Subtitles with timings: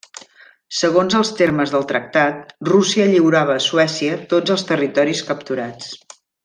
[0.77, 5.97] Segons els termes del tractat, Rússia lliurava a Suècia tots els territoris capturats.